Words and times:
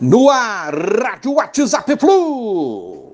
No 0.00 0.30
ar, 0.30 0.72
Rádio 0.72 1.32
WhatsApp 1.32 1.98
Flu. 1.98 3.07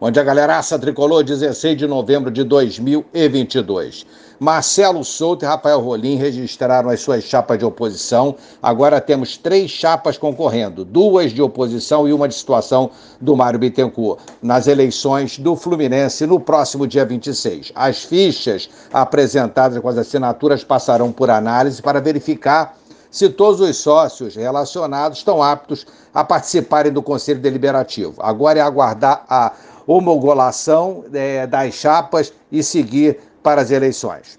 Bom 0.00 0.10
dia, 0.10 0.22
galeraça 0.22 0.78
tricolor, 0.78 1.22
16 1.22 1.76
de 1.76 1.86
novembro 1.86 2.30
de 2.30 2.42
2022. 2.42 4.06
Marcelo 4.38 5.04
Souto 5.04 5.44
e 5.44 5.46
Rafael 5.46 5.78
Rolim 5.78 6.16
registraram 6.16 6.88
as 6.88 7.02
suas 7.02 7.22
chapas 7.24 7.58
de 7.58 7.66
oposição. 7.66 8.34
Agora 8.62 8.98
temos 8.98 9.36
três 9.36 9.70
chapas 9.70 10.16
concorrendo, 10.16 10.86
duas 10.86 11.32
de 11.32 11.42
oposição 11.42 12.08
e 12.08 12.14
uma 12.14 12.26
de 12.26 12.34
situação 12.34 12.90
do 13.20 13.36
Mário 13.36 13.58
Bittencourt, 13.58 14.20
nas 14.42 14.66
eleições 14.66 15.38
do 15.38 15.54
Fluminense 15.54 16.26
no 16.26 16.40
próximo 16.40 16.86
dia 16.86 17.04
26. 17.04 17.70
As 17.74 18.02
fichas 18.02 18.70
apresentadas 18.90 19.78
com 19.78 19.88
as 19.90 19.98
assinaturas 19.98 20.64
passarão 20.64 21.12
por 21.12 21.28
análise 21.28 21.82
para 21.82 22.00
verificar 22.00 22.79
se 23.10 23.28
todos 23.28 23.60
os 23.60 23.76
sócios 23.76 24.36
relacionados 24.36 25.18
estão 25.18 25.42
aptos 25.42 25.86
a 26.14 26.22
participarem 26.22 26.92
do 26.92 27.02
Conselho 27.02 27.40
Deliberativo. 27.40 28.14
Agora 28.20 28.58
é 28.58 28.62
aguardar 28.62 29.24
a 29.28 29.52
homologação 29.86 31.04
é, 31.12 31.46
das 31.46 31.74
chapas 31.74 32.32
e 32.50 32.62
seguir 32.62 33.18
para 33.42 33.60
as 33.60 33.70
eleições. 33.70 34.38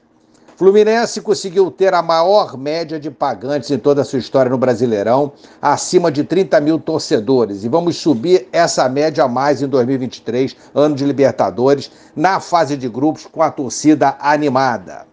Fluminense 0.61 1.19
conseguiu 1.21 1.71
ter 1.71 1.91
a 1.91 2.03
maior 2.03 2.55
média 2.55 2.99
de 2.99 3.09
pagantes 3.09 3.71
em 3.71 3.79
toda 3.79 4.03
a 4.03 4.05
sua 4.05 4.19
história 4.19 4.51
no 4.51 4.59
Brasileirão, 4.59 5.31
acima 5.59 6.11
de 6.11 6.23
30 6.23 6.61
mil 6.61 6.77
torcedores. 6.77 7.63
E 7.63 7.67
vamos 7.67 7.97
subir 7.97 8.47
essa 8.51 8.87
média 8.87 9.23
a 9.23 9.27
mais 9.27 9.63
em 9.63 9.67
2023, 9.67 10.55
ano 10.75 10.93
de 10.93 11.03
Libertadores, 11.03 11.89
na 12.15 12.39
fase 12.39 12.77
de 12.77 12.87
grupos 12.87 13.25
com 13.25 13.41
a 13.41 13.49
torcida 13.49 14.15
animada. 14.19 15.10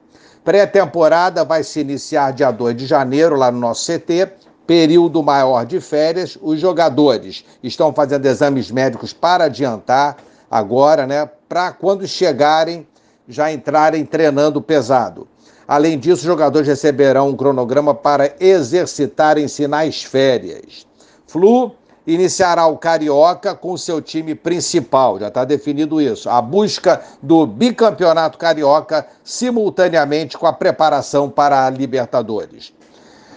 Pré-temporada 0.48 1.44
vai 1.44 1.62
se 1.62 1.78
iniciar 1.78 2.32
dia 2.32 2.50
2 2.50 2.74
de 2.74 2.86
janeiro, 2.86 3.36
lá 3.36 3.52
no 3.52 3.58
nosso 3.58 3.84
CT. 3.84 4.32
Período 4.66 5.22
maior 5.22 5.66
de 5.66 5.78
férias. 5.78 6.38
Os 6.40 6.58
jogadores 6.58 7.44
estão 7.62 7.92
fazendo 7.92 8.24
exames 8.24 8.70
médicos 8.70 9.12
para 9.12 9.44
adiantar 9.44 10.16
agora, 10.50 11.06
né? 11.06 11.28
Para 11.46 11.70
quando 11.72 12.08
chegarem 12.08 12.88
já 13.28 13.52
entrarem 13.52 14.06
treinando 14.06 14.62
pesado. 14.62 15.28
Além 15.66 15.98
disso, 15.98 16.22
os 16.22 16.22
jogadores 16.22 16.66
receberão 16.66 17.28
um 17.28 17.36
cronograma 17.36 17.94
para 17.94 18.34
exercitarem-se 18.40 19.68
nas 19.68 20.02
férias. 20.02 20.86
Flu 21.26 21.74
iniciará 22.08 22.66
o 22.66 22.78
Carioca 22.78 23.54
com 23.54 23.76
seu 23.76 24.00
time 24.00 24.34
principal, 24.34 25.20
já 25.20 25.28
está 25.28 25.44
definido 25.44 26.00
isso. 26.00 26.30
A 26.30 26.40
busca 26.40 27.02
do 27.22 27.46
bicampeonato 27.46 28.38
carioca 28.38 29.06
simultaneamente 29.22 30.38
com 30.38 30.46
a 30.46 30.52
preparação 30.52 31.28
para 31.28 31.66
a 31.66 31.70
Libertadores. 31.70 32.72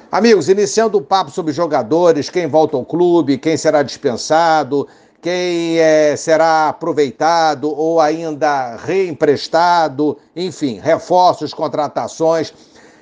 Amigos, 0.09 0.47
iniciando 0.47 0.97
o 0.97 1.01
papo 1.01 1.31
sobre 1.31 1.51
jogadores, 1.51 2.29
quem 2.29 2.47
volta 2.47 2.77
ao 2.77 2.85
clube, 2.85 3.37
quem 3.37 3.57
será 3.57 3.83
dispensado, 3.83 4.87
quem 5.21 5.77
é, 5.77 6.15
será 6.15 6.69
aproveitado 6.69 7.69
ou 7.69 7.99
ainda 7.99 8.77
reemprestado, 8.77 10.17
enfim, 10.33 10.79
reforços, 10.79 11.53
contratações. 11.53 12.53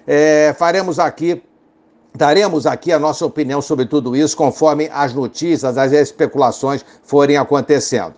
É, 0.07 0.53
faremos 0.57 0.97
aqui, 0.97 1.43
daremos 2.19 2.67
aqui 2.67 2.91
a 2.91 2.99
nossa 2.99 3.25
opinião 3.25 3.61
sobre 3.61 3.85
tudo 3.85 4.13
isso 4.13 4.35
conforme 4.35 4.89
as 4.91 5.13
notícias, 5.13 5.77
as 5.77 5.93
especulações 5.93 6.83
forem 7.01 7.37
acontecendo. 7.37 8.13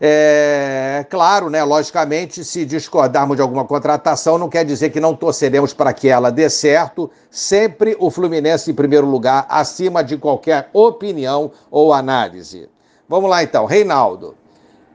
É 0.00 1.06
claro, 1.08 1.48
né? 1.48 1.62
Logicamente, 1.62 2.42
se 2.42 2.64
discordarmos 2.64 3.36
de 3.36 3.42
alguma 3.42 3.64
contratação, 3.64 4.36
não 4.36 4.48
quer 4.48 4.64
dizer 4.64 4.90
que 4.90 4.98
não 4.98 5.14
torceremos 5.14 5.72
para 5.72 5.92
que 5.92 6.08
ela 6.08 6.32
dê 6.32 6.50
certo. 6.50 7.08
Sempre 7.30 7.96
o 8.00 8.10
Fluminense 8.10 8.68
em 8.70 8.74
primeiro 8.74 9.06
lugar, 9.06 9.46
acima 9.48 10.02
de 10.02 10.16
qualquer 10.16 10.68
opinião 10.72 11.52
ou 11.70 11.92
análise. 11.92 12.68
Vamos 13.08 13.30
lá 13.30 13.44
então, 13.44 13.64
Reinaldo. 13.64 14.34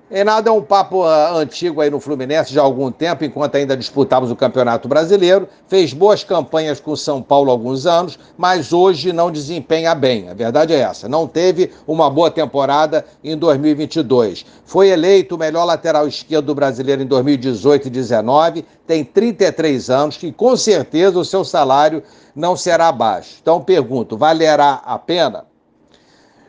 Reinaldo 0.08 0.48
é 0.48 0.52
um 0.52 0.62
papo 0.62 1.04
uh, 1.04 1.38
antigo 1.38 1.82
aí 1.82 1.90
no 1.90 2.00
Fluminense 2.00 2.54
já 2.54 2.62
há 2.62 2.64
algum 2.64 2.92
tempo, 2.92 3.26
enquanto 3.26 3.56
ainda 3.56 3.76
disputávamos 3.76 4.32
o 4.32 4.36
Campeonato 4.36 4.88
Brasileiro. 4.88 5.50
Fez 5.68 5.94
boas 5.94 6.24
campanhas 6.24 6.80
com 6.80 6.92
o 6.92 6.98
São 6.98 7.24
Paulo 7.24 7.50
há 7.50 7.54
alguns 7.54 7.88
anos, 7.88 8.20
mas 8.38 8.72
hoje 8.72 9.12
não 9.12 9.32
desempenha 9.32 9.96
bem. 9.96 10.30
A 10.30 10.36
verdade 10.36 10.74
é 10.74 10.78
essa. 10.78 11.10
Não 11.10 11.28
teve 11.28 11.72
uma 11.88 12.08
boa 12.08 12.30
temporada 12.30 13.04
em 13.24 13.36
2022. 13.36 14.46
Foi 14.64 14.90
eleito 14.90 15.34
o 15.34 15.40
melhor 15.40 15.66
lateral 15.66 16.08
esquerdo 16.08 16.46
do 16.46 16.56
brasileiro 16.56 17.02
em 17.02 17.08
2018 17.08 17.88
e 17.88 17.90
2019. 17.90 18.66
Tem 18.86 19.04
33 19.04 19.90
anos, 19.90 20.18
que 20.18 20.32
com 20.32 20.56
certeza 20.56 21.18
o 21.18 21.26
seu 21.26 21.44
salário 21.44 22.04
não 22.36 22.56
será 22.56 22.92
baixo. 22.92 23.38
Então 23.42 23.60
pergunto: 23.60 24.16
valerá 24.16 24.84
a 24.86 25.00
pena? 25.00 25.46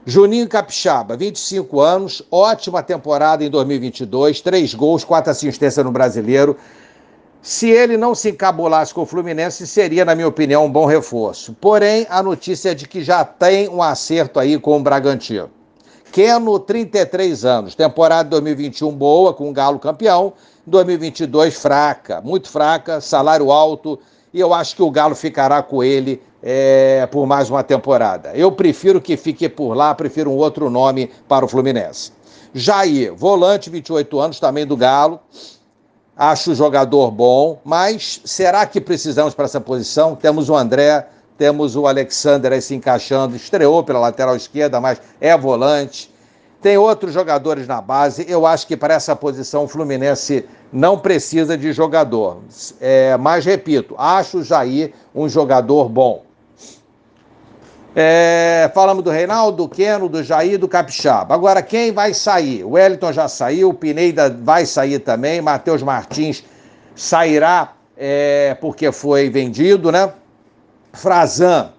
Juninho 0.09 0.47
Capixaba, 0.49 1.17
25 1.17 1.81
anos, 1.81 2.23
ótima 2.31 2.81
temporada 2.81 3.43
em 3.43 3.51
2022, 3.51 4.41
três 4.41 4.73
gols, 4.73 5.03
quatro 5.03 5.33
assistências 5.33 5.85
no 5.85 5.91
Brasileiro. 5.91 6.57
Se 7.43 7.69
ele 7.69 7.97
não 7.97 8.15
se 8.15 8.31
encabulasse 8.31 8.95
com 8.95 9.03
o 9.03 9.07
Fluminense, 9.07 9.67
seria, 9.67 10.05
na 10.05 10.15
minha 10.15 10.29
opinião, 10.29 10.65
um 10.65 10.71
bom 10.71 10.87
reforço. 10.87 11.57
Porém, 11.61 12.07
a 12.09 12.23
notícia 12.23 12.71
é 12.71 12.75
de 12.75 12.87
que 12.87 13.03
já 13.03 13.25
tem 13.25 13.69
um 13.69 13.83
acerto 13.83 14.39
aí 14.39 14.57
com 14.61 14.77
o 14.77 14.81
Bragantino. 14.81 15.51
Keno, 16.13 16.57
33 16.61 17.45
anos, 17.45 17.75
temporada 17.75 18.31
2021 18.31 18.93
boa, 18.93 19.35
com 19.35 19.51
o 19.51 19.53
Galo 19.53 19.81
campeão, 19.81 20.35
2022 20.65 21.57
fraca, 21.57 22.21
muito 22.21 22.49
fraca, 22.49 23.01
salário 23.01 23.51
alto, 23.51 23.99
e 24.37 24.41
eu 24.41 24.53
acho 24.53 24.77
que 24.77 24.83
o 24.83 24.91
Galo 24.91 25.15
ficará 25.15 25.63
com 25.63 25.83
ele 25.83 26.23
é, 26.43 27.09
por 27.11 27.27
mais 27.27 27.49
uma 27.49 27.63
temporada. 27.63 28.33
Eu 28.35 28.53
prefiro 28.53 29.01
que 29.01 29.17
fique 29.17 29.49
por 29.49 29.73
lá, 29.73 29.95
prefiro 29.95 30.31
um 30.31 30.37
outro 30.37 30.69
nome 30.69 31.11
para 31.27 31.47
o 31.47 31.49
Fluminense. 31.49 32.13
Jair, 32.53 33.15
volante, 33.15 33.71
28 33.71 34.21
anos, 34.21 34.39
também 34.39 34.67
do 34.67 34.77
Galo. 34.77 35.19
Acho 36.15 36.51
o 36.51 36.55
jogador 36.55 37.11
bom, 37.11 37.59
mas 37.65 38.21
será 38.27 38.67
que 38.67 38.79
precisamos 38.79 39.33
para 39.33 39.47
essa 39.47 39.59
posição? 39.59 40.15
Temos 40.15 40.51
o 40.51 40.55
André, 40.55 41.07
temos 41.39 41.75
o 41.75 41.87
Alexander 41.87 42.53
aí 42.53 42.61
se 42.61 42.75
encaixando, 42.75 43.35
estreou 43.35 43.83
pela 43.85 44.01
lateral 44.01 44.37
esquerda, 44.37 44.79
mas 44.83 45.01
é 45.19 45.35
volante. 45.35 46.15
Tem 46.67 46.77
outros 46.77 47.15
jogadores 47.15 47.69
na 47.69 47.81
base. 47.81 48.27
Eu 48.29 48.45
acho 48.45 48.67
que 48.67 48.77
para 48.77 48.93
essa 48.93 49.15
posição 49.15 49.67
o 49.67 49.69
Fluminense 49.69 50.45
não 50.73 50.99
precisa 50.99 51.57
de 51.57 51.73
jogador. 51.73 52.39
É, 52.81 53.17
mas 53.19 53.45
repito, 53.45 53.95
acho 53.97 54.39
o 54.39 54.43
Jair 54.43 54.93
um 55.15 55.29
jogador 55.29 55.89
bom. 55.89 56.25
É, 57.95 58.69
falamos 58.75 59.05
do 59.05 59.11
Reinaldo, 59.11 59.59
do 59.59 59.69
Queno, 59.69 60.09
do 60.09 60.25
Jair, 60.25 60.59
do 60.59 60.67
Capixaba. 60.67 61.37
Agora, 61.37 61.63
quem 61.63 61.93
vai 61.93 62.13
sair? 62.13 62.65
O 62.65 62.71
Wellington 62.71 63.13
já 63.13 63.29
saiu, 63.29 63.69
o 63.69 63.75
Pineda 63.75 64.29
vai 64.29 64.67
sair 64.67 64.99
também, 64.99 65.41
Matheus 65.41 65.85
Martins 65.85 66.43
sairá 66.97 67.75
é, 67.97 68.57
porque 68.61 68.91
foi 68.91 69.31
vendido, 69.31 69.93
né? 69.93 70.13
Frazan, 70.93 71.71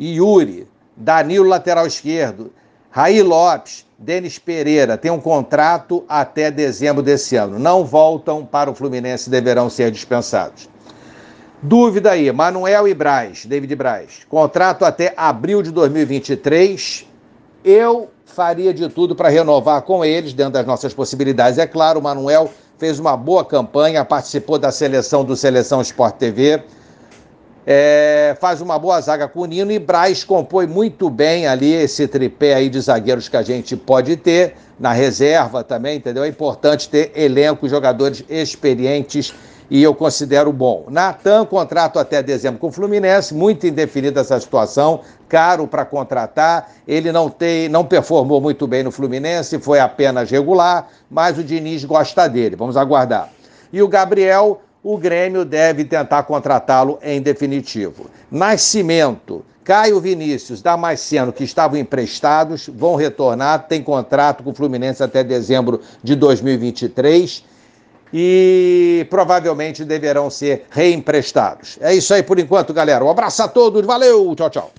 Yuri, 0.00 0.66
Danilo, 0.96 1.46
lateral 1.46 1.86
esquerdo, 1.86 2.50
Raí 2.94 3.20
Lopes, 3.22 3.84
Denis 3.98 4.38
Pereira, 4.38 4.96
tem 4.96 5.10
um 5.10 5.18
contrato 5.18 6.04
até 6.08 6.48
dezembro 6.48 7.02
desse 7.02 7.34
ano. 7.34 7.58
Não 7.58 7.84
voltam 7.84 8.46
para 8.46 8.70
o 8.70 8.74
Fluminense, 8.74 9.28
deverão 9.28 9.68
ser 9.68 9.90
dispensados. 9.90 10.68
Dúvida 11.60 12.12
aí, 12.12 12.30
Manuel 12.30 12.86
e 12.86 12.94
Braz, 12.94 13.46
David 13.46 13.74
Braz. 13.74 14.20
Contrato 14.28 14.84
até 14.84 15.12
abril 15.16 15.60
de 15.60 15.72
2023. 15.72 17.04
Eu 17.64 18.10
faria 18.24 18.72
de 18.72 18.88
tudo 18.88 19.16
para 19.16 19.28
renovar 19.28 19.82
com 19.82 20.04
eles, 20.04 20.32
dentro 20.32 20.52
das 20.52 20.64
nossas 20.64 20.94
possibilidades. 20.94 21.58
É 21.58 21.66
claro, 21.66 21.98
o 21.98 22.02
Manuel 22.02 22.48
fez 22.78 23.00
uma 23.00 23.16
boa 23.16 23.44
campanha, 23.44 24.04
participou 24.04 24.56
da 24.56 24.70
seleção 24.70 25.24
do 25.24 25.34
Seleção 25.34 25.80
Sport 25.80 26.14
TV. 26.14 26.62
É, 27.66 28.36
faz 28.40 28.60
uma 28.60 28.78
boa 28.78 29.00
zaga 29.00 29.26
com 29.26 29.40
o 29.40 29.44
Nino 29.46 29.72
e 29.72 29.78
Braz 29.78 30.22
compõe 30.22 30.66
muito 30.66 31.08
bem 31.08 31.46
ali 31.46 31.72
esse 31.72 32.06
tripé 32.06 32.54
aí 32.54 32.68
de 32.68 32.78
zagueiros 32.78 33.28
que 33.28 33.36
a 33.36 33.42
gente 33.42 33.74
pode 33.74 34.16
ter 34.16 34.54
na 34.78 34.92
reserva 34.92 35.64
também, 35.64 35.96
entendeu? 35.96 36.24
É 36.24 36.28
importante 36.28 36.88
ter 36.88 37.12
elenco, 37.14 37.68
jogadores 37.68 38.22
experientes 38.28 39.32
e 39.70 39.82
eu 39.82 39.94
considero 39.94 40.52
bom. 40.52 40.84
Natan, 40.90 41.46
contrato 41.46 41.98
até 41.98 42.22
dezembro 42.22 42.60
com 42.60 42.68
o 42.68 42.72
Fluminense, 42.72 43.32
muito 43.34 43.66
indefinida 43.66 44.20
essa 44.20 44.38
situação, 44.38 45.00
caro 45.28 45.66
para 45.66 45.84
contratar. 45.84 46.70
Ele 46.86 47.10
não 47.10 47.30
tem, 47.30 47.68
não 47.68 47.84
performou 47.84 48.40
muito 48.40 48.66
bem 48.66 48.82
no 48.82 48.90
Fluminense, 48.90 49.58
foi 49.58 49.80
apenas 49.80 50.30
regular, 50.30 50.88
mas 51.10 51.38
o 51.38 51.42
Diniz 51.42 51.84
gosta 51.84 52.28
dele. 52.28 52.56
Vamos 52.56 52.76
aguardar. 52.76 53.30
E 53.72 53.82
o 53.82 53.88
Gabriel, 53.88 54.60
o 54.84 54.98
Grêmio 54.98 55.46
deve 55.46 55.82
tentar 55.86 56.24
contratá-lo 56.24 56.98
em 57.02 57.22
definitivo. 57.22 58.10
Nascimento, 58.30 59.42
Caio 59.64 59.98
Vinícius, 59.98 60.60
Damasceno, 60.60 61.32
que 61.32 61.42
estavam 61.42 61.78
emprestados, 61.78 62.68
vão 62.68 62.94
retornar, 62.94 63.66
tem 63.66 63.82
contrato 63.82 64.44
com 64.44 64.50
o 64.50 64.54
Fluminense 64.54 65.02
até 65.02 65.24
dezembro 65.24 65.80
de 66.02 66.14
2023. 66.14 67.42
e 68.16 69.04
provavelmente 69.10 69.84
deverão 69.84 70.30
ser 70.30 70.66
reemprestados. 70.70 71.78
É 71.80 71.92
isso 71.92 72.14
aí 72.14 72.22
por 72.22 72.38
enquanto, 72.38 72.72
galera. 72.72 73.04
Um 73.04 73.10
abraço 73.10 73.42
a 73.42 73.48
todos, 73.48 73.84
valeu, 73.84 74.32
tchau, 74.36 74.50
tchau. 74.50 74.70